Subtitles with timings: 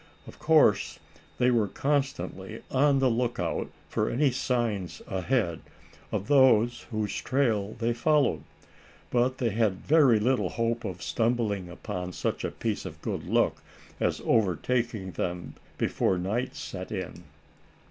[0.25, 0.97] Of course
[1.37, 5.59] they were constantly on the lookout for any signs ahead
[6.11, 8.41] of those whose trail they followed.
[9.11, 13.61] But they had very little hope of stumbling upon such a piece of good luck
[13.99, 17.23] as overtaking them before night set in.